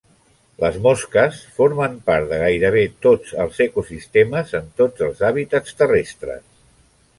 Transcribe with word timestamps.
Les 0.61 0.77
mosques 0.85 1.41
formen 1.57 1.99
part 2.07 2.25
de 2.31 2.39
gairebé 2.45 2.87
tots 3.07 3.37
els 3.45 3.61
ecosistemes, 3.67 4.57
en 4.63 4.75
tots 4.83 5.07
els 5.11 5.25
hàbitats 5.31 5.81
terrestres. 5.85 6.45